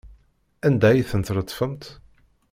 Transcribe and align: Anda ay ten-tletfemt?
Anda 0.67 0.87
ay 0.91 1.01
ten-tletfemt? 1.09 1.83